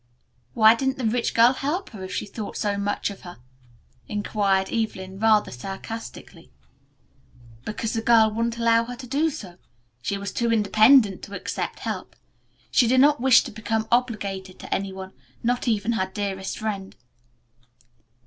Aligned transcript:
"Why 0.55 0.73
didn't 0.73 0.97
the 0.97 1.05
rich 1.05 1.35
girl 1.35 1.53
help 1.53 1.91
her 1.91 2.03
if 2.03 2.11
she 2.11 2.25
thought 2.25 2.57
so 2.57 2.75
much 2.75 3.11
of 3.11 3.21
her?" 3.21 3.37
inquired 4.07 4.71
Evelyn 4.73 5.19
rather 5.19 5.51
sarcastically. 5.51 6.51
"Because 7.65 7.93
the 7.93 8.01
girl 8.01 8.31
wouldn't 8.31 8.57
allow 8.57 8.85
her 8.85 8.95
to 8.95 9.05
do 9.05 9.29
so. 9.29 9.59
She 10.01 10.17
was 10.17 10.31
too 10.33 10.51
independent 10.51 11.21
to 11.25 11.35
accept 11.35 11.81
help. 11.81 12.15
She 12.71 12.87
did 12.87 12.99
not 12.99 13.21
wish 13.21 13.43
to 13.43 13.51
become 13.51 13.87
obligated 13.91 14.57
to 14.61 14.73
any 14.73 14.91
one, 14.91 15.13
not 15.43 15.67
even 15.67 15.91
her 15.91 16.09
dearest 16.11 16.57
friend." 16.57 16.95